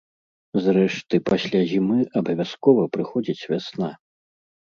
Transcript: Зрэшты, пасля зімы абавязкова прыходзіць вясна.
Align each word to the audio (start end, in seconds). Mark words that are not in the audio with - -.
Зрэшты, 0.63 1.15
пасля 1.29 1.61
зімы 1.73 1.99
абавязкова 2.23 2.87
прыходзіць 2.97 3.47
вясна. 3.53 3.93